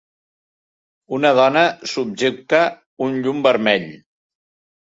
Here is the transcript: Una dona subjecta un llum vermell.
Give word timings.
Una 1.17 1.31
dona 1.41 1.63
subjecta 1.93 2.63
un 3.09 3.15
llum 3.27 3.45
vermell. 3.49 3.89